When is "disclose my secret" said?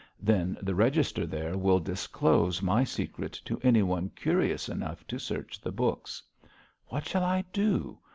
1.79-3.33